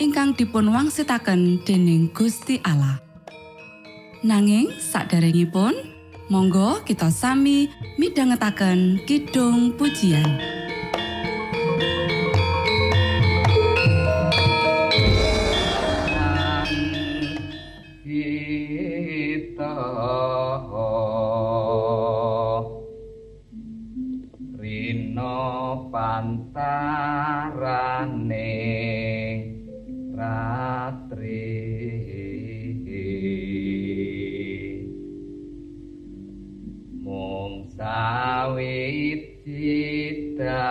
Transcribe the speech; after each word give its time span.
ingkang 0.00 0.32
dipun 0.32 0.72
wangsitaken 0.72 1.60
dening 1.68 2.08
Gusti 2.16 2.56
Allah. 2.64 3.04
Nanging 4.24 4.72
saderengipun, 4.80 5.76
monggo 6.32 6.80
kita 6.88 7.12
sami 7.12 7.68
midhangetaken 8.00 9.04
kidung 9.04 9.76
pujian. 9.76 10.40
rino 24.60 25.88
pantarane 25.92 26.90
awit 38.20 39.22
citawa 39.48 40.70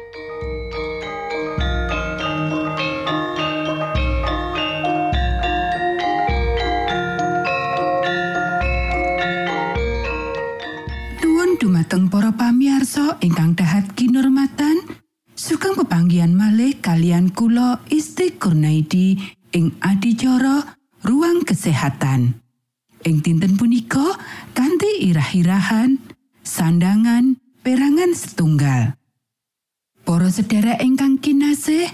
dumateng 11.91 12.07
para 12.07 12.31
pamiarsa 12.31 13.19
ingkang 13.19 13.51
dahat 13.51 13.83
kinurmatan 13.99 14.79
sugeng 15.35 15.75
pepanggihan 15.75 16.31
malih 16.31 16.79
kalian 16.79 17.35
kula 17.35 17.83
Isti 17.91 18.39
Kurnaidi 18.39 19.19
ing 19.51 19.75
adicara 19.83 20.71
ruang 21.03 21.43
kesehatan 21.43 22.39
ing 23.03 23.15
dinten 23.19 23.59
punika 23.59 24.15
kanthi 24.55 25.11
irah-irahan 25.11 25.99
sandangan 26.47 27.35
perangan 27.59 28.15
setunggal 28.15 28.95
Para 30.07 30.31
sedherek 30.31 30.79
ingkang 30.79 31.19
kinasih 31.19 31.91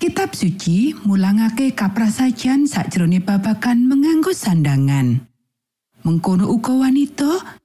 Kitab 0.00 0.32
suci 0.32 0.96
mulangake 1.04 1.76
kaprasajan 1.76 2.64
sakjroning 2.64 3.24
babagan 3.24 3.84
menganggo 3.84 4.32
sandangan. 4.32 5.24
Mengkono 6.04 6.52
uga 6.52 6.76
wanita, 6.76 7.64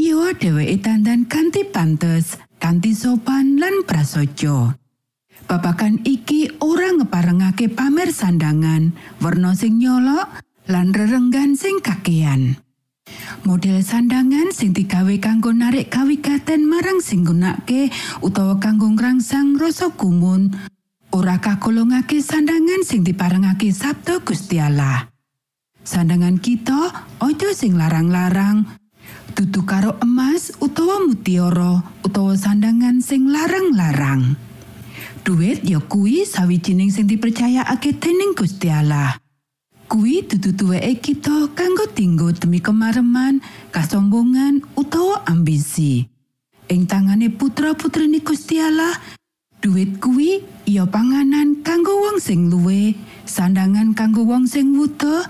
iya 0.00 0.32
dheweke 0.32 0.80
tandan 0.80 1.28
kanthi 1.28 1.68
pantes, 1.68 2.40
kanthi 2.56 2.96
sopan 2.96 3.60
lan 3.60 3.84
prasaja. 3.84 4.72
Babagan 5.44 6.00
iki 6.08 6.48
ora 6.64 6.88
ngeparengake 6.96 7.68
pamer 7.68 8.08
sandangan, 8.08 8.96
werna 9.20 9.52
sing 9.52 9.76
nyolok 9.76 10.40
lan 10.72 10.96
rerenggan 10.96 11.52
sing 11.52 11.84
kakean. 11.84 12.56
Model 13.44 13.84
sandangan 13.84 14.54
sing 14.56 14.72
digawe 14.72 15.12
kanggo 15.20 15.52
narik 15.52 15.92
kawigaten 15.92 16.64
marang 16.64 17.04
sing 17.04 17.26
nggunakake 17.26 17.92
utawa 18.24 18.56
kanggo 18.56 18.88
ngrangsang 18.94 19.58
rasa 19.60 19.90
gumun 19.92 20.54
ora 21.10 21.42
kagolongake 21.42 22.22
sandangan 22.22 22.86
sing 22.86 23.04
diparengake 23.04 23.74
Sabda 23.74 24.22
Gusti 24.24 24.62
Allah. 24.62 25.10
Sandangan 25.82 26.38
kita 26.38 27.10
aja 27.18 27.50
sing 27.50 27.74
larang-larang, 27.74 28.79
dudu 29.34 29.62
karo 29.64 29.96
emas 30.02 30.52
utawa 30.60 31.00
mutiara 31.06 31.82
utawa 32.04 32.36
sandangan 32.36 33.00
sing 33.02 33.28
larang-larang. 33.30 34.36
Duit 35.24 35.64
ya 35.64 35.80
kuwi 35.80 36.24
sawijining 36.24 36.90
sing 36.90 37.06
dipercayakake 37.06 38.00
dening 38.00 38.32
Gusti 38.36 38.68
Allah. 38.72 39.16
Kuwi 39.90 40.22
dudu 40.22 40.54
duweke 40.54 41.02
kita 41.02 41.50
kanggo 41.52 41.86
tinggo 41.90 42.30
demi 42.32 42.62
kemareman, 42.62 43.42
kasombongan 43.74 44.62
utawa 44.78 45.26
ambisi. 45.26 46.06
Ing 46.70 46.86
tangane 46.86 47.26
putra-putrine 47.34 48.22
Gusti 48.22 48.62
Allah, 48.62 48.94
duit 49.58 49.98
kuwi 49.98 50.46
ya 50.70 50.86
panganan 50.86 51.66
kanggo 51.66 51.90
wong 52.06 52.22
sing 52.22 52.46
luwe, 52.46 52.94
sandangan 53.26 53.90
kanggo 53.98 54.22
wong 54.22 54.46
sing 54.46 54.78
wuda, 54.78 55.26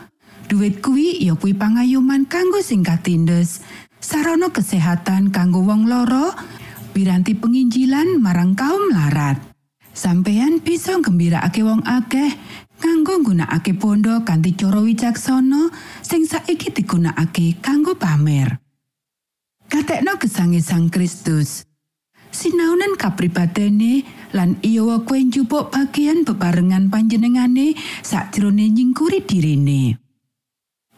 duit 0.53 0.85
kuwi 0.85 1.17
ya 1.25 1.33
kuwi 1.41 1.57
pangayoman 1.57 2.29
kanggo 2.29 2.61
sing 2.61 2.85
katindes, 2.85 3.65
sarana 4.01 4.49
kesehatan 4.49 5.31
kanggo 5.31 5.63
wong 5.63 5.87
loro, 5.87 6.33
piranti 6.97 7.37
penginjilan 7.37 8.19
marang 8.19 8.57
kaum 8.57 8.91
larat. 8.91 9.39
Sampeyan 9.93 10.65
bisa 10.65 10.97
nggembirakake 10.97 11.61
wong 11.61 11.85
akeh 11.85 12.33
nganggo 12.81 13.21
nggunakake 13.21 13.77
bondo 13.77 14.25
kanthi 14.25 14.57
cara 14.57 14.81
wicaksana 14.81 15.69
sing 16.01 16.25
saiki 16.25 16.73
digunakake 16.73 17.61
kanggo 17.61 17.95
pamer. 17.95 18.57
Katekno 19.71 20.19
gesange 20.19 20.65
Sang 20.65 20.91
Kristus. 20.91 21.69
Sinaunan 22.31 22.95
kapribadene 22.95 24.03
lan 24.35 24.59
iya 24.63 25.03
kowe 25.03 25.19
njupuk 25.19 25.75
bagian 25.75 26.23
bebarengan 26.23 26.91
panjenengane 26.91 27.75
sakjroning 28.03 28.75
nyingkuri 28.75 29.23
dirine. 29.23 29.99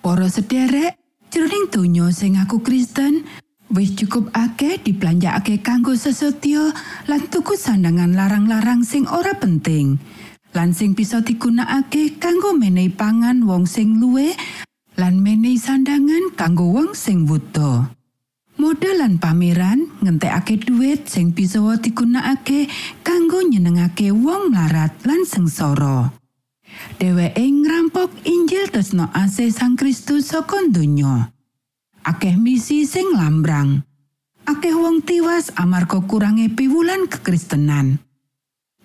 Para 0.04 0.28
sederek, 0.28 1.01
jroning 1.32 1.72
donya 1.72 2.12
sing 2.12 2.36
aku 2.36 2.60
Kristen, 2.60 3.24
wis 3.72 3.96
cukup 3.96 4.28
akeh 4.36 4.76
diplanjakake 4.76 5.64
kanggo 5.64 5.96
sesetya 5.96 6.76
lan 7.08 7.24
tuku 7.32 7.56
sandangan 7.56 8.12
larang-larang 8.12 8.84
sing 8.84 9.08
ora 9.08 9.32
penting. 9.40 9.96
lan 10.52 10.76
sing 10.76 10.92
bisa 10.92 11.24
digunakake 11.24 12.20
kanggo 12.20 12.52
menehi 12.52 12.92
pangan 12.92 13.40
wong 13.48 13.64
sing 13.64 13.96
luwe 13.96 14.36
lan 15.00 15.24
menehi 15.24 15.56
sandangan 15.56 16.36
kanggo 16.36 16.68
wong 16.68 16.92
sing 16.92 17.24
wuda. 17.24 17.88
Model 18.60 19.00
lan 19.00 19.16
pameran 19.16 19.88
ngentekake 20.04 20.68
dhuwit 20.68 21.08
sing 21.08 21.32
bisa 21.32 21.64
digunakake 21.80 22.68
kanggo 23.00 23.40
nyenengake 23.40 24.12
wong 24.12 24.52
larat 24.52 24.92
lan 25.08 25.24
sengsara. 25.24 26.12
Dheweke 27.00 27.42
ngrampok 27.42 28.26
Injil 28.28 28.70
tresno 28.70 29.10
asih 29.10 29.50
Sang 29.50 29.74
Kristus 29.74 30.30
saka 30.30 30.60
donya. 30.70 31.32
Akeh 32.02 32.34
misi 32.34 32.86
sing 32.86 33.14
lambrang. 33.14 33.82
Akeh 34.42 34.74
wong 34.74 35.06
tiwas 35.06 35.54
amarga 35.54 36.02
kurange 36.02 36.50
piwulan 36.50 37.06
kekristenan. 37.06 38.02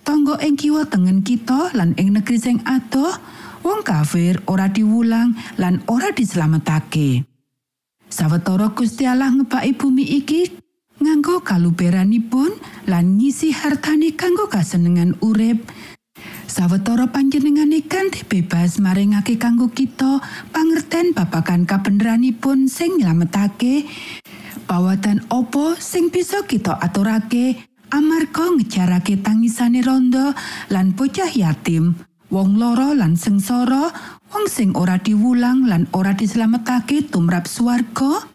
Tangga 0.05 0.39
ing 0.39 0.55
kiwa 0.55 0.87
tengen 0.87 1.25
kita 1.25 1.75
lan 1.75 1.91
ing 1.99 2.15
negeri 2.15 2.39
sing 2.39 2.63
adoh, 2.63 3.11
wong 3.65 3.83
kafir 3.83 4.39
ora 4.47 4.71
diwulang 4.71 5.35
lan 5.59 5.83
ora 5.91 6.15
dislametake. 6.15 7.27
Sawetara 8.07 8.71
Gusti 8.71 9.03
Allah 9.03 9.35
ngebaki 9.35 9.75
bumi 9.75 10.05
iki 10.23 10.47
nganggo 11.03 11.43
kaluberanipun 11.43 12.55
lan 12.87 13.19
ngisi 13.19 13.51
hartane 13.51 14.15
kanggo 14.15 14.47
kasenengan 14.47 15.19
urip. 15.19 15.67
Sawetara 16.57 17.05
panjenengane 17.13 17.85
kanthi 17.85 18.25
bebas 18.25 18.81
maringake 18.81 19.37
kanggo 19.37 19.69
kita 19.69 20.17
pangerten 20.49 21.13
babagan 21.13 21.69
kabeneranipun 21.69 22.65
sing 22.65 22.97
nyelametake. 22.97 23.85
Pawatan 24.65 25.21
opo 25.29 25.77
sing 25.77 26.09
bisa 26.09 26.49
kita 26.49 26.73
aturake 26.81 27.61
amarga 27.93 28.57
ngejarake 28.57 29.21
tangisane 29.21 29.85
rondo 29.85 30.33
lan 30.73 30.97
bocah 30.97 31.29
yatim, 31.29 31.93
wong 32.33 32.57
loro 32.57 32.89
lan 32.97 33.13
sengsara, 33.13 33.93
wong 34.33 34.49
sing 34.49 34.73
ora 34.73 34.97
diwulang 34.97 35.69
lan 35.69 35.85
ora 35.93 36.17
dislametake 36.17 37.05
tumrap 37.05 37.45
swarga. 37.45 38.33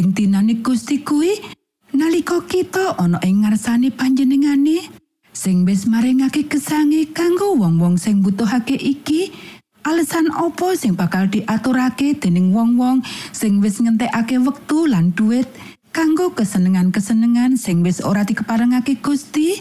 Ing 0.00 0.16
dinane 0.16 0.64
Gusti 0.64 1.04
kuwi, 1.04 1.44
nalika 1.92 2.40
kita 2.48 2.96
ana 2.96 3.20
ing 3.20 3.44
ngarsane 3.44 3.92
panjenengane, 3.92 5.01
sing 5.42 5.66
wis 5.66 5.90
maringake 5.90 6.46
kesange 6.46 7.10
kanggo 7.10 7.58
wong-wong 7.58 7.98
sing 7.98 8.22
butuhake 8.22 8.78
iki, 8.78 9.34
alasan 9.82 10.30
opo 10.30 10.70
sing 10.78 10.94
bakal 10.94 11.26
diaturake 11.26 12.14
dening 12.14 12.54
wong-wong 12.54 13.02
sing 13.34 13.58
wis 13.58 13.82
ngentekake 13.82 14.38
wektu 14.38 14.86
lan 14.86 15.10
duit 15.18 15.50
kanggo 15.90 16.30
kesenengan-kesenengan 16.30 17.58
sing 17.58 17.82
wis 17.82 17.98
ora 17.98 18.22
dikeparengake 18.22 19.02
Gusti? 19.02 19.58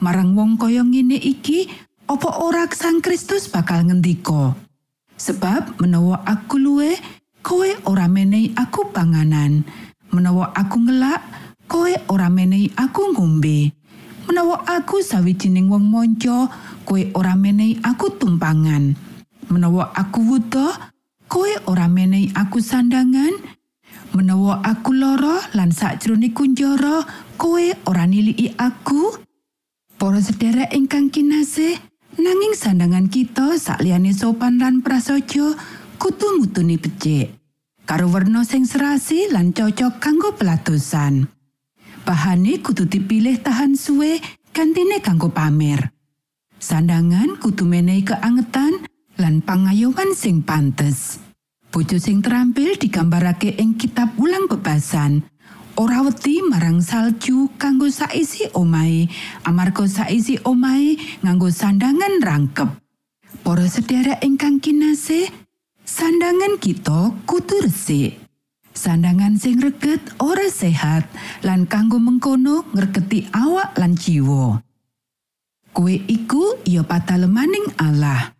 Marang 0.00 0.32
wong 0.32 0.56
kaya 0.56 0.80
ngene 0.80 1.20
iki 1.20 1.68
opo 2.08 2.32
ora 2.40 2.64
Sang 2.72 3.04
Kristus 3.04 3.52
bakal 3.52 3.84
ngendika? 3.84 4.56
Sebab 5.20 5.76
menawa 5.76 6.24
aku 6.24 6.56
luwe 6.56 6.96
kowe 7.44 7.68
ora 7.84 8.08
menehi 8.08 8.56
aku 8.56 8.88
panganan. 8.96 9.60
Menawa 10.08 10.56
aku 10.56 10.88
ngelak 10.88 11.20
kowe 11.68 11.92
ora 12.08 12.32
menehi 12.32 12.72
aku 12.80 13.12
ngombe 13.12 13.76
menawa 14.30 14.62
aku 14.62 15.02
sawijining 15.02 15.66
wong 15.66 15.90
monco 15.90 16.46
kowe 16.86 17.02
ora 17.18 17.34
menehi 17.34 17.82
aku 17.82 18.14
tumpangan. 18.14 18.94
Menawa 19.50 19.90
aku 19.90 20.22
wuda 20.22 20.94
kowe 21.26 21.50
ora 21.66 21.90
menehi 21.90 22.30
aku 22.38 22.62
sandangan. 22.62 23.34
Menawa 24.14 24.62
aku 24.62 24.94
lara 24.94 25.50
lan 25.58 25.74
sakjroning 25.74 26.30
kunjara 26.30 27.02
kowe 27.34 27.74
ora 27.90 28.06
niliki 28.06 28.54
aku. 28.54 29.18
Para 29.98 30.22
sedherek 30.22 30.70
ingkang 30.78 31.10
kinasih 31.10 31.74
nanging 32.14 32.54
sandangan 32.54 33.10
kita 33.10 33.58
sakliyane 33.58 34.14
sopan 34.14 34.62
lan 34.62 34.78
prasaja 34.78 35.58
kudu 35.98 36.38
mutuni 36.38 36.78
becik. 36.78 37.34
Karo 37.82 38.06
werna 38.06 38.46
sing 38.46 38.62
serasi 38.62 39.26
lan 39.34 39.50
cocok 39.50 39.98
kanggo 39.98 40.30
pelatusan 40.38 41.39
bahane 42.02 42.60
kudu 42.60 42.86
dipilih 42.86 43.40
tahan 43.40 43.76
suwe 43.76 44.18
gantine 44.50 44.98
kanggo 45.02 45.30
pamer 45.30 45.92
sandangan 46.60 47.40
kudu 47.40 47.64
menehi 47.64 48.04
keangetan 48.04 48.84
lan 49.16 49.40
pangayoman 49.40 50.12
sing 50.12 50.44
pantes. 50.44 51.18
Bojo 51.72 51.96
sing 51.96 52.20
terampil 52.20 52.76
digambarake 52.76 53.56
ing 53.56 53.80
kitab 53.80 54.12
ulang 54.20 54.46
bebasan. 54.46 55.24
Ora 55.80 56.04
wedi 56.04 56.44
marang 56.44 56.84
salju 56.84 57.48
kanggo 57.56 57.88
saisi 57.88 58.44
omahe, 58.52 59.08
amarga 59.48 59.88
saisi 59.88 60.36
omahe 60.44 61.00
nganggo 61.24 61.48
sandangan 61.48 62.20
rangkep. 62.20 62.68
Para 63.40 63.64
sedherek 63.64 64.20
ingkang 64.20 64.60
kinasih, 64.60 65.32
sandangan 65.88 66.60
kita 66.60 67.16
kudu 67.24 67.64
resik. 67.64 68.19
Sandangan 68.80 69.36
sing 69.36 69.60
reget 69.60 70.00
ora 70.24 70.48
sehat 70.48 71.04
lan 71.44 71.68
kanggo 71.68 72.00
mengkono 72.00 72.64
ngregeti 72.72 73.28
awak 73.28 73.76
lan 73.76 73.92
jiwa. 73.92 74.56
Kue 75.76 76.00
iku 76.08 76.56
ya 76.64 76.80
patalemaning 76.80 77.76
Allah. 77.76 78.32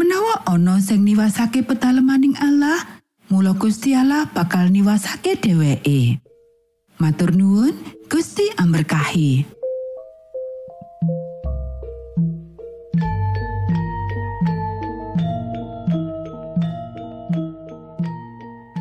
Menawa 0.00 0.48
ana 0.48 0.80
sing 0.80 1.04
niwasake 1.04 1.68
petalemaning 1.68 2.32
Allah, 2.40 2.80
mula 3.28 3.52
Gusti 3.60 3.92
Allah 3.92 4.24
bakal 4.32 4.72
niwasake 4.72 5.36
dheweke. 5.36 6.16
Matur 6.96 7.36
nuwun, 7.36 7.76
Gusti 8.08 8.48
amberkahi. 8.56 9.57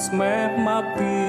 Wis 0.00 0.16
meh 0.16 0.56
mati 0.56 1.28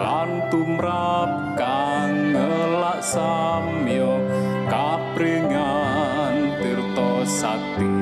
lan 0.00 0.48
tumrap 0.48 1.52
kang 1.52 2.32
ngelak 2.32 3.04
samyo 3.04 4.24
kapringan 4.72 6.56
tirta 6.56 7.12
sakti. 7.28 7.92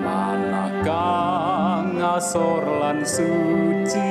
Manah 0.00 0.72
kang 0.80 2.00
asor 2.00 2.64
lan 2.64 3.04
suci 3.04 4.08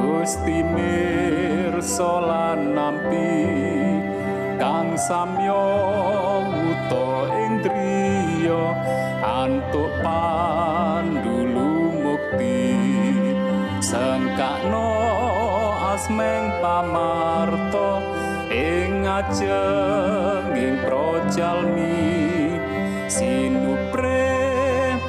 Gusti 0.00 0.64
mirsa 0.72 2.24
lan 2.24 2.72
nampi 2.72 3.36
kang 4.56 4.96
samyo 4.96 5.60
wuto 6.48 7.28
ing 7.36 7.60
antuk 9.20 9.92
sengkakno 13.92 14.88
asmeng 15.92 16.48
pamarto 16.64 18.00
ing 18.48 19.04
ajenging 19.04 20.80
projalmi. 20.80 22.08
Sinupre 23.12 24.32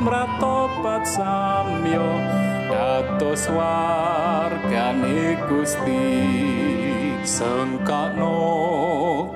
mratobat 0.03 1.07
samyo 1.07 2.11
dados 2.67 3.47
wargane 3.47 5.39
Gusti. 5.47 6.11
Sengkakno 7.23 8.35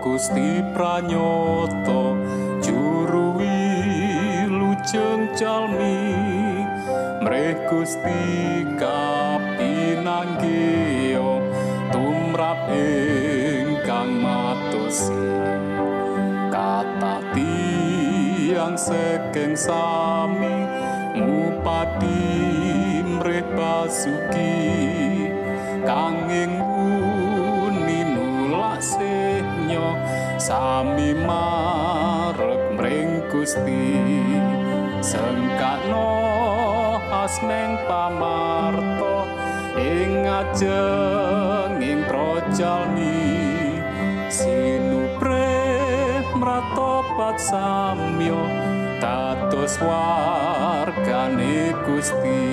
Gusti 0.03 0.59
pranyoto 0.75 2.19
juru 2.59 3.39
wilujeng 3.39 5.31
jalmi 5.39 6.36
mreh 7.37 7.53
Gusti 7.69 8.65
kapinanggih 8.81 11.21
tumrap 11.93 12.65
ingkang 12.73 14.25
matosi 14.25 15.21
kata 16.49 17.21
tiang 17.37 18.73
sekeng 18.73 19.53
sami 19.53 20.65
ngupati 21.13 22.25
mreh 23.05 23.45
basuki. 23.53 24.57
Kanging 25.85 26.57
uni 26.57 28.01
nulak 28.01 28.81
senyo 28.81 29.93
sami 30.41 31.13
marep 31.13 32.73
mring 32.73 33.29
Gusti. 33.29 33.93
Sengkakno 35.05 36.17
asmeng 37.09 37.77
pamarto 37.85 39.29
ing 39.77 40.25
ajenging 40.25 42.01
projalmi 42.09 43.37
sinupre 44.27 45.53
mratobat 46.37 47.37
samyo 47.37 48.41
dados 48.97 49.77
wargane 49.81 51.73
Gusti. 51.85 52.45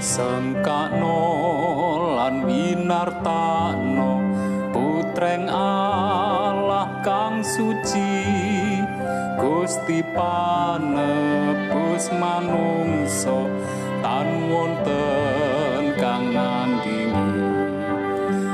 Sengkakno 0.00 1.20
lan 2.16 2.48
winartano 2.48 4.24
putreng 4.72 5.44
Allah 5.44 7.04
kang 7.04 7.44
suci 7.44 8.24
Gusti 9.36 10.00
panebus 12.00 12.16
manungso 12.16 13.44
tan 14.00 14.48
wonten 14.48 15.92
kang 16.00 16.32
nandingi. 16.32 17.44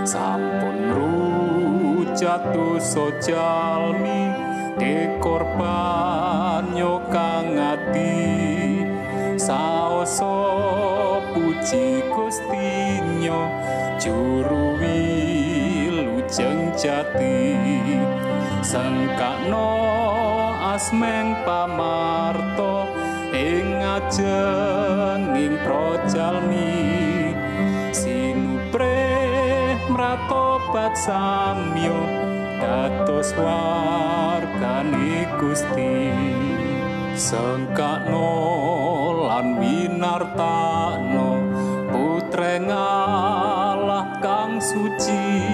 Sampun 0.02 0.90
rujatuh 0.90 2.82
sojalmi 2.82 4.34
dekorban 4.82 6.74
yo 6.74 6.98
kang 7.14 7.54
ati. 7.54 8.82
Saoso 9.38 11.22
puji 11.30 12.02
Gustinyo 12.10 13.46
juru 14.02 14.74
wilujeng 14.82 16.74
jati. 16.74 17.54
Sengkakno 18.66 19.70
asmeng 20.74 21.38
pamarto 21.46 23.05
ing 23.36 23.84
ajenging 23.84 25.60
projalmi 25.60 27.36
sinupre 27.92 29.12
mratobat 29.92 30.96
samyo 30.96 32.00
dados 32.56 33.36
wargane 33.36 35.28
Gusti. 35.36 36.08
Sengkakno 37.16 38.28
lan 39.24 39.56
winartano 39.56 41.40
putreng 41.88 42.68
Allah 42.68 44.20
kang 44.20 44.60
suci 44.60 45.48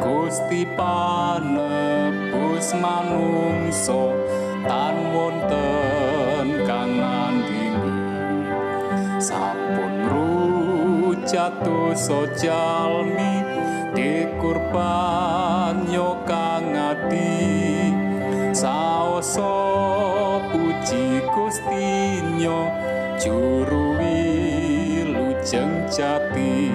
Gusti 0.00 0.64
panebus 0.72 2.24
dados 2.64 2.80
manungsa 2.80 4.08
tan 4.64 4.96
wonten 5.12 5.83
sampun 9.24 10.04
rujatuh 10.12 11.96
sojalmi 11.96 13.40
dikurban 13.96 15.88
yo 15.88 16.20
kang 16.28 16.76
ati. 16.76 17.88
Saoso 18.52 19.48
puji 20.52 21.24
gustinyo 21.32 22.68
juru 23.16 23.96
wilujeng 23.96 25.88
jati. 25.88 26.68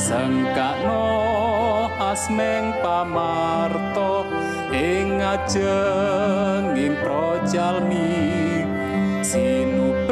Sengkakno 0.00 1.04
asmeng 2.00 2.72
pamarto 2.80 4.24
ing 4.72 5.20
ajenging 5.20 6.96
projalmi. 7.04 8.32
Sinupre 9.24 10.03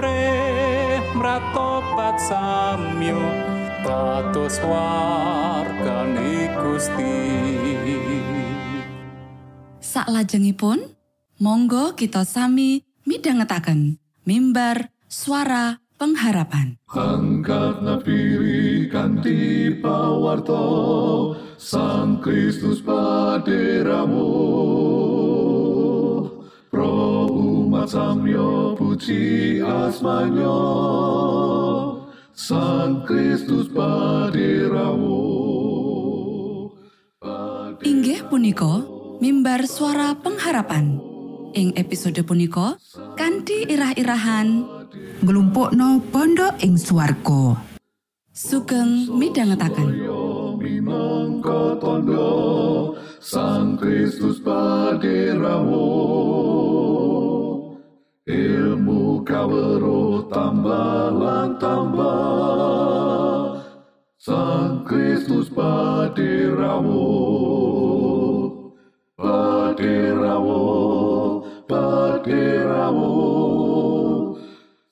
mratobat 1.32 2.20
samyo 2.20 3.16
dados 3.80 4.60
wargane 4.60 6.52
Gusti 6.60 7.16
Saklajengipun, 9.80 10.92
monggo 11.40 11.96
kita 11.96 12.28
sami 12.28 12.84
midhangetaken 13.08 13.96
mimbar 14.28 14.92
suara 15.08 15.80
pengharapan. 15.96 16.76
Angkat 16.92 17.80
napiri 17.80 18.92
kanti 18.92 19.72
pawarto 19.80 21.32
Sang 21.56 22.20
Kristus 22.20 22.84
paderamu 22.84 24.36
Pro 26.68 27.21
samyo 27.86 28.78
puji 28.78 29.58
asmanyo 29.62 30.58
Sang 32.32 33.04
Kristus 33.04 33.68
paderamu 33.70 35.20
Inggih 37.82 38.24
punika 38.30 38.86
mimbar 39.18 39.66
suara 39.66 40.14
pengharapan. 40.14 41.02
Ing 41.52 41.74
episode 41.74 42.22
punika 42.22 42.78
kanthi 43.18 43.66
irah-irahan 43.68 44.64
nglumpukno 45.20 45.98
bondo 46.08 46.48
ing 46.62 46.78
swarga. 46.78 47.72
sugeng 48.32 49.12
midhangetaken. 49.12 49.92
minangka 50.56 51.76
tondo 51.76 52.96
Sang 53.22 53.76
Kristus 53.78 54.40
paderamu 54.42 55.86
ilmu 58.26 59.26
kawero 59.26 60.30
tambah 60.30 61.10
lan 61.10 61.58
tambah. 61.58 63.58
Sang 64.22 64.86
Kristus 64.86 65.50
paderamu 65.50 67.02
paderamu 69.18 70.62
paderamu 71.66 73.18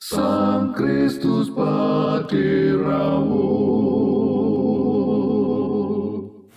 Sang 0.03 0.75
Kristus 0.75 1.47
paderamu 1.55 3.47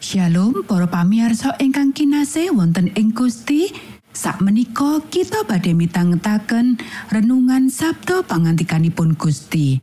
Shalom 0.01 0.65
para 0.65 0.89
pamirsa 0.89 1.53
ingkang 1.61 1.93
kinasih 1.93 2.57
wonten 2.57 2.89
ing 2.97 3.13
Gusti. 3.13 3.92
Sakmenika 4.13 5.01
kita 5.09 5.41
badhe 5.41 5.73
mitangetaken 5.73 6.77
renungan 7.09 7.73
Sabda 7.73 8.21
pangantikanipun 8.21 9.17
Gusti. 9.17 9.81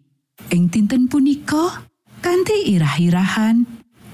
Ing 0.54 0.70
dinten 0.70 1.10
punika 1.10 1.82
kanthi 2.22 2.78
irah-irahan 2.78 3.66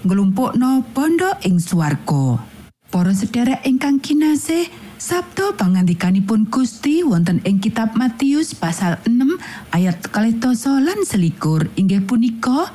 nglumpukno 0.09 0.89
bondo 0.97 1.37
ing 1.45 1.61
swarga. 1.61 2.41
Para 2.89 3.13
sedherek 3.13 3.61
ingkang 3.69 4.01
kinasih, 4.01 4.73
Sabda 4.97 5.53
pangantikanipun 5.53 6.49
Gusti 6.49 7.05
wonten 7.05 7.45
ing 7.45 7.61
kitab 7.61 7.93
Matius 7.93 8.57
pasal 8.57 8.97
6 9.05 9.37
ayat 9.77 10.01
12 10.01 10.57
lan 10.81 11.05
selikur 11.05 11.69
inggih 11.77 12.01
punika 12.01 12.73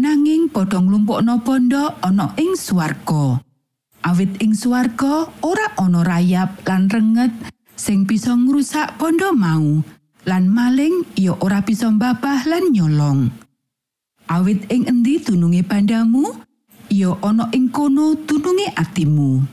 nanging 0.00 0.48
padha 0.48 0.80
nglumpukna 0.80 1.36
bondo 1.44 2.00
ana 2.00 2.32
ing 2.40 2.56
swarga. 2.56 3.49
Awit 4.00 4.40
ing 4.40 4.56
swarga 4.56 5.28
ora 5.44 5.76
ana 5.76 6.00
rayap 6.00 6.64
lan 6.64 6.88
renget 6.88 7.28
sing 7.76 8.08
bisa 8.08 8.32
ngrusak 8.32 8.96
bondo 8.96 9.36
mau, 9.36 9.84
lan 10.24 10.48
maling 10.48 11.04
ya 11.20 11.36
ora 11.44 11.60
bisa 11.60 11.92
mbabah 11.92 12.48
lan 12.48 12.72
nyolong. 12.72 13.28
Awit 14.32 14.64
ing 14.72 14.88
endi 14.88 15.20
dununge 15.20 15.60
bandamu, 15.60 16.32
ya 16.88 17.12
ana 17.20 17.52
ing 17.52 17.68
kono 17.68 18.16
dununge 18.24 18.72
atimu. 18.72 19.44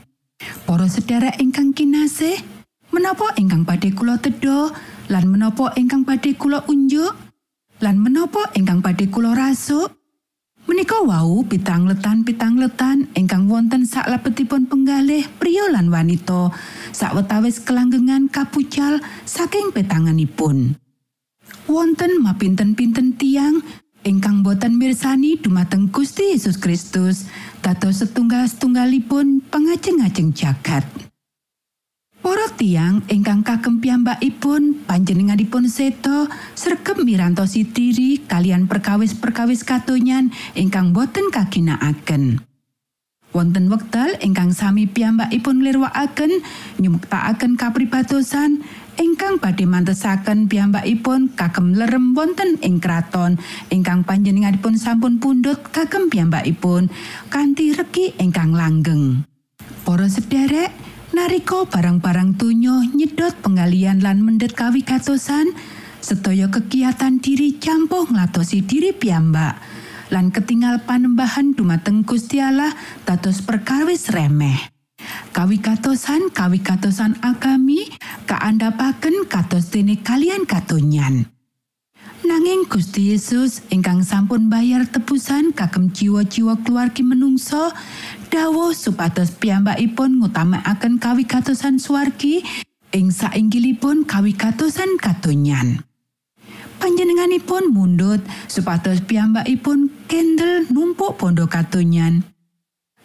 Para 0.64 0.88
sedherek 0.88 1.36
ingkang 1.44 1.76
kinasih, 1.76 2.40
menapa 2.88 3.36
ingkang 3.36 3.68
badhe 3.68 3.92
kula 3.92 4.16
tedha 4.16 4.72
lan 5.12 5.24
menapa 5.28 5.76
ingkang 5.76 6.08
badhe 6.08 6.32
kula 6.38 6.64
unjuk 6.70 7.12
lan 7.84 8.00
menapa 8.00 8.48
ingkang 8.56 8.80
badhe 8.80 9.12
kula 9.12 9.36
rasuk? 9.36 9.97
Menika 10.68 11.00
wau 11.00 11.48
pitangletan-pitangletan 11.48 13.08
ingkang 13.16 13.48
wonten 13.48 13.88
saklebetipun 13.88 14.68
penggalih 14.68 15.24
pria 15.40 15.64
lan 15.72 15.88
wanita 15.88 16.52
sawetawis 16.92 17.64
kelanggengan 17.64 18.28
kapucal 18.28 19.00
saking 19.24 19.72
petanganipun. 19.72 20.76
Wonten 21.64 22.20
mapinten-pinten 22.20 23.16
tiang 23.16 23.64
ingkang 24.04 24.44
boten 24.44 24.76
mirsani 24.76 25.40
dumateng 25.40 25.88
Gusti 25.88 26.36
Yesus 26.36 26.60
Kristus 26.60 27.24
dados 27.64 28.04
setunggal-setunggalipun 28.04 29.48
pangajeng-ajeng 29.48 30.36
jagat. 30.36 31.07
Para 32.28 32.44
tiang 32.60 33.00
ingkang 33.08 33.40
kagem 33.40 33.80
piyambakipun 33.80 34.84
panjenenganipun 34.84 35.64
seto 35.64 36.28
sregep 36.52 37.00
mirantosi 37.00 37.64
diri 37.64 38.20
kalian 38.20 38.68
perkawis-perkawis 38.68 39.64
katonyan 39.64 40.28
ingkang 40.52 40.92
boten 40.92 41.32
kaginakaken. 41.32 42.44
Wonten 43.32 43.72
wekdal 43.72 44.20
ingkang 44.20 44.52
sami 44.52 44.84
piyambakipun 44.84 45.64
nglirwakaken 45.64 46.44
nyumuktakaken 46.76 47.56
kapribatosan 47.56 48.60
ingkang 49.00 49.40
badhe 49.40 49.64
mantesaken 49.64 50.52
piyambakipun 50.52 51.32
kagem 51.32 51.80
lerem 51.80 52.12
wonten 52.12 52.60
ing 52.60 52.76
kraton 52.76 53.40
ingkang 53.72 54.04
panjenenganipun 54.04 54.76
sampun 54.76 55.16
pundhut 55.16 55.64
kagem 55.72 56.12
piyambakipun 56.12 56.92
kanthi 57.32 57.72
regi 57.72 58.12
ingkang 58.20 58.52
langgeng. 58.52 59.24
Para 59.88 60.04
sederek, 60.12 60.76
nariko 61.18 61.66
barang-barang 61.66 62.38
donya 62.38 62.78
nyedot 62.94 63.34
penggalian 63.42 63.98
lan 63.98 64.22
mendet 64.22 64.54
kawigatosan, 64.54 65.50
sedaya 65.98 66.46
kegiatan 66.46 67.18
diri 67.18 67.58
campuh 67.58 68.06
nglatosi 68.06 68.62
diri 68.62 68.94
piyambak 68.94 69.58
lan 70.14 70.30
ketinggal 70.30 70.86
panembahan 70.86 71.58
dumateng 71.58 72.06
Gusti 72.06 72.38
Allah 72.38 72.70
dados 73.02 73.42
perkawis 73.42 74.14
remeh. 74.14 74.70
Kawigatosan 75.34 76.30
kawigatosan 76.30 77.18
agami 77.18 77.90
kaandhapaken 78.30 79.26
kados 79.26 79.74
dene 79.74 79.98
kalian 79.98 80.46
katonyan. 80.46 81.26
Nanging 82.26 82.66
Gusti 82.66 83.14
Yesus 83.14 83.62
ingkang 83.70 84.02
sampun 84.02 84.50
bayar 84.50 84.82
tebusan 84.90 85.54
kagem 85.54 85.94
jiwa-jiwa 85.94 86.58
keluargi 86.66 87.06
menungso 87.06 87.70
dawuh 88.26 88.74
supados 88.74 89.30
piyambakipun 89.38 90.18
ngutamakaken 90.18 90.98
kawigatosan 90.98 91.78
swargi 91.78 92.42
ing 92.90 93.14
sainggilipun 93.14 94.02
kawigatosan 94.02 94.98
katonyan. 94.98 95.86
Panjenenganipun 96.82 97.70
mundut 97.70 98.18
supados 98.50 98.98
piyambakipun 99.06 100.10
kendel 100.10 100.66
numpuk 100.74 101.22
bondo 101.22 101.46
katonyan. 101.46 102.26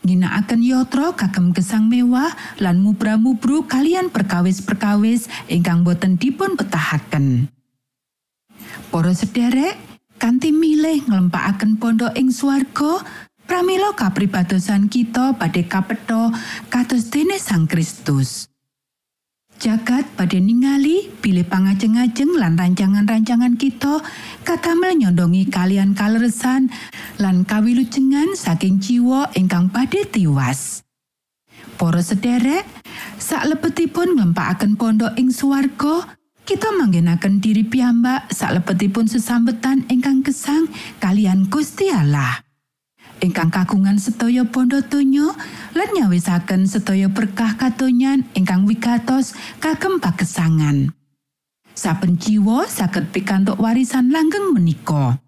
Ginakaken 0.02 0.66
yatra 0.66 1.14
kagem 1.14 1.54
gesang 1.54 1.86
mewah 1.86 2.34
lan 2.58 2.82
mubra-mubru 2.82 3.70
kalian 3.70 4.10
perkawis-perkawis 4.10 5.30
ingkang 5.48 5.86
boten 5.86 6.18
dipun 6.18 6.58
petahaken. 6.58 7.48
Para 8.94 9.10
sederek, 9.10 9.74
kanthi 10.22 10.54
milih 10.54 11.10
nglempakaken 11.10 11.82
pondok 11.82 12.14
ing 12.14 12.30
swarga, 12.30 13.02
pramila 13.50 13.98
kapribadosan 13.98 14.86
kita 14.86 15.34
badhe 15.34 15.66
kapetha 15.66 16.30
kados 16.70 17.10
dene 17.10 17.42
Sang 17.42 17.66
Kristus. 17.66 18.46
Jagat 19.58 20.06
badhe 20.14 20.38
ningali 20.38 21.10
bilih 21.26 21.42
pangajeng-ajeng 21.42 22.38
lan 22.38 22.54
rancangan-rancangan 22.54 23.58
kita 23.58 23.98
katamel 24.46 24.94
nyondongi 24.94 25.50
kalian 25.50 25.98
kaleresan 25.98 26.70
lan 27.18 27.50
kawilujengan 27.50 28.38
saking 28.38 28.78
jiwa 28.78 29.34
ingkang 29.34 29.74
badhe 29.74 30.06
tiwas. 30.06 30.86
Para 31.82 32.06
sederek, 32.06 32.62
saklebetipun 33.18 34.22
nglempakaken 34.22 34.78
pondok 34.78 35.18
ing 35.18 35.34
swarga, 35.34 36.14
kita 36.44 36.76
manggenaken 36.76 37.40
diri 37.40 37.64
piyambak 37.64 38.28
saklebetipun 38.28 39.08
sesambetan 39.08 39.88
ingkang 39.88 40.20
gesang 40.28 40.68
kalian 41.00 41.48
Gusti 41.48 41.88
Allah. 41.88 42.44
Ingkang 43.24 43.48
kagungan 43.48 43.96
sedaya 43.96 44.44
bondo 44.44 44.84
donya 44.84 45.32
lan 45.72 45.90
nyawisaken 45.96 46.68
sedaya 46.68 47.08
berkah 47.08 47.56
katonyan 47.56 48.28
ingkang 48.36 48.68
wigatos 48.68 49.32
kagem 49.64 50.04
pagesangan. 50.04 50.92
Saben 51.72 52.20
jiwa 52.20 52.68
saged 52.68 53.16
pikantuk 53.16 53.56
warisan 53.64 54.12
langgeng 54.12 54.52
menika. 54.52 55.24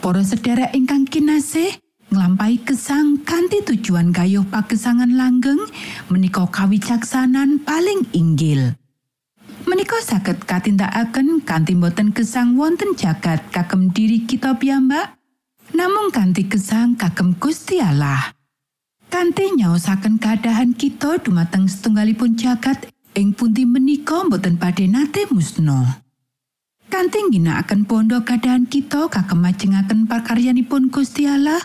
Para 0.00 0.24
sedherek 0.24 0.72
ingkang 0.72 1.04
kinasih, 1.04 1.76
nglampahi 2.08 2.64
gesang 2.64 3.20
kanthi 3.20 3.60
tujuan 3.62 4.10
gayuh 4.10 4.48
pagesangan 4.48 5.12
langgeng 5.12 5.60
menika 6.08 6.48
kawicaksanan 6.48 7.60
paling 7.60 8.08
inggil. 8.16 8.72
Menika 9.62 9.94
saged 10.02 10.42
katindakaken 10.42 11.46
kanthi 11.46 11.78
boten 11.78 12.10
gesang 12.10 12.58
wonten 12.58 12.98
jagat 12.98 13.46
kagem 13.54 13.94
diri 13.94 14.26
kita 14.26 14.58
piyambak, 14.58 15.14
namung 15.70 16.10
kanthi 16.10 16.50
gesang 16.50 16.98
kagem 16.98 17.38
Gusti 17.38 17.78
Allah. 17.78 18.34
Kanthi 19.06 19.54
nyaosaken 19.54 20.18
keadahan 20.18 20.74
kita 20.74 21.22
dumateng 21.22 21.70
setunggalipun 21.70 22.34
jagat 22.34 22.90
ing 23.14 23.36
pundi 23.38 23.62
menika 23.62 24.26
boten 24.26 24.58
badhe 24.58 24.90
nate 24.90 25.30
musna. 25.30 26.02
Kanthi 26.90 27.22
ngginakaken 27.30 27.86
pondo 27.86 28.20
keadaan 28.26 28.66
kita 28.66 29.06
kagem 29.08 29.46
majengaken 29.46 30.10
pakaryanipun 30.10 30.90
Gusti 30.90 31.30
Allah, 31.30 31.62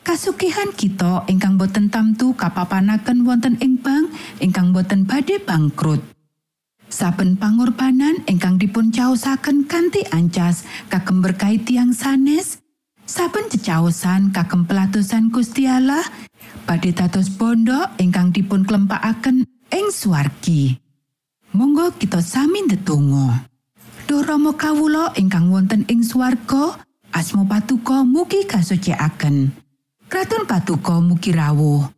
kasugihan 0.00 0.72
kita 0.72 1.28
ingkang 1.28 1.60
boten 1.60 1.92
tamtu 1.92 2.32
kapapanaken 2.32 3.28
wonten 3.28 3.60
ing 3.60 3.76
bank 3.78 4.08
ingkang 4.40 4.72
boten 4.72 5.04
badhe 5.04 5.36
bangkrut. 5.44 6.17
Saben 6.88 7.36
pangorbanan 7.36 8.24
ingkang 8.24 8.56
dipun 8.56 8.88
caosaken 8.88 9.68
kanthi 9.68 10.08
ancas 10.08 10.64
kagem 10.88 11.20
berkait 11.20 11.68
tiang 11.68 11.92
sanes, 11.92 12.64
saben 13.04 13.44
cecaosan 13.52 14.32
kagem 14.32 14.64
pelatusan 14.64 15.28
Gusti 15.28 15.68
Allah 15.68 16.00
badhe 16.64 16.96
dados 16.96 17.28
bondo 17.28 17.76
ingkang 18.00 18.32
dipun 18.32 18.64
klempakaken 18.64 19.44
ing 19.68 19.86
swargi. 19.92 20.80
Monggo 21.52 21.92
kita 22.00 22.24
sami 22.24 22.64
ndedonga. 22.64 23.44
Duh 24.08 24.24
Rama 24.24 24.56
kawula 24.56 25.12
ingkang 25.20 25.52
wonten 25.52 25.84
ing 25.92 26.00
swarga, 26.00 26.80
asma 27.12 27.44
patuko 27.44 28.00
mugi 28.08 28.48
kasucikaken. 28.48 29.52
Kraton 30.08 30.48
patuko 30.48 31.04
mugi 31.04 31.36
rawuh. 31.36 31.97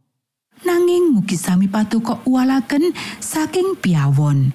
Nanging 0.61 1.17
mugi 1.17 1.33
sami 1.33 1.65
patuko 1.65 2.21
uwalaken 2.29 2.93
saking 3.17 3.81
piawon. 3.81 4.53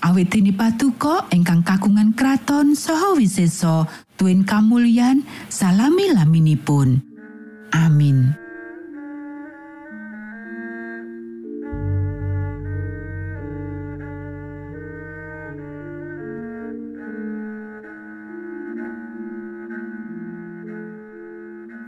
Awit 0.00 0.32
dene 0.32 0.52
patuko 0.56 1.28
ingkang 1.28 1.60
kagungan 1.60 2.16
kraton 2.16 2.72
saha 2.72 3.12
wisesa 3.16 3.84
tuwin 4.16 4.48
kamulyan 4.48 5.24
salami 5.52 6.08
laminipun. 6.12 7.04
Amin. 7.72 8.32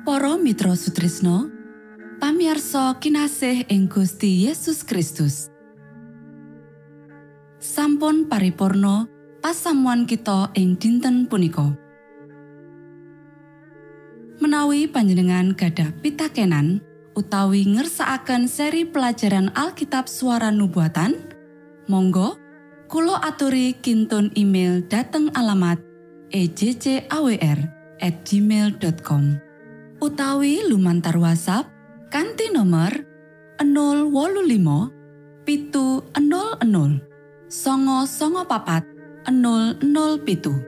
Para 0.04 0.36
Mitra 0.40 0.72
Sutrisno, 0.72 1.57
pamiarsa 2.18 2.98
kinasih 2.98 3.70
ing 3.70 3.86
Gusti 3.86 4.46
Yesus 4.50 4.82
Kristus. 4.82 5.54
Sampun 7.62 8.26
paripurno 8.26 9.06
pasamuan 9.38 10.02
kita 10.06 10.50
ing 10.58 10.74
dinten 10.74 11.30
punika. 11.30 11.78
Menawi 14.38 14.90
panjenengan 14.90 15.54
gadah 15.54 15.94
pitakenan 16.02 16.82
utawi 17.14 17.66
ngersakaken 17.66 18.46
seri 18.46 18.86
pelajaran 18.86 19.50
Alkitab 19.54 20.06
suara 20.06 20.50
nubuatan, 20.54 21.14
monggo 21.86 22.38
Kulo 22.88 23.20
aturi 23.20 23.76
kintun 23.76 24.32
email 24.32 24.80
dateng 24.88 25.28
alamat 25.36 25.76
ejcawr 26.32 27.58
gmail.com. 28.00 29.24
utawi 30.00 30.64
lumantar 30.64 31.20
WhatsApp 31.20 31.77
kanti 32.08 32.48
nomor 32.48 32.88
025 33.60 35.44
pitu 35.44 36.00
00 36.16 37.00
songo 37.52 38.08
songo 38.08 38.48
papat 38.48 38.84
00 39.28 40.67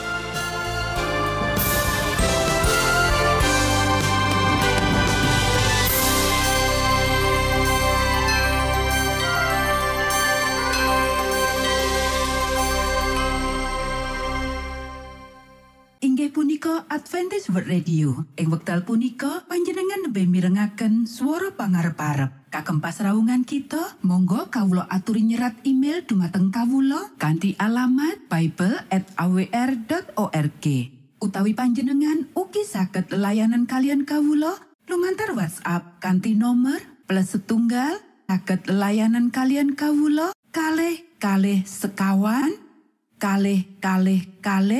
World 17.51 17.67
Radio. 17.67 18.23
Ing 18.39 18.47
wekdal 18.47 18.87
punika 18.87 19.43
panjenengan 19.43 20.07
lebih 20.07 20.23
mirengaken 20.31 21.03
swara 21.03 21.51
pangarep-arep. 21.51 22.47
Kagem 22.47 22.79
pasraungan 22.79 23.43
kita, 23.43 23.99
monggo 24.07 24.47
kawula 24.47 24.87
aturi 24.87 25.27
nyerat 25.27 25.59
email 25.67 25.99
dumateng 26.07 26.47
kawula 26.47 27.11
kanthi 27.19 27.59
alamat 27.59 28.23
bible@awr.org. 28.31 30.65
Utawi 31.19 31.51
panjenengan 31.51 32.31
ugi 32.39 32.63
saged 32.63 33.11
layanan 33.11 33.67
kalian 33.67 34.07
kawula 34.07 34.55
lumantar 34.87 35.35
WhatsApp 35.35 35.99
kanthi 35.99 36.39
nomor 36.39 36.79
plus 37.03 37.35
setunggal 37.35 37.99
saged 38.31 38.71
layanan 38.71 39.27
kalian 39.27 39.75
kawula 39.75 40.31
kalih 40.55 41.03
kalih 41.19 41.67
sekawan 41.67 42.55
kalih 43.19 43.67
kalih 43.83 44.23
kalih 44.39 44.79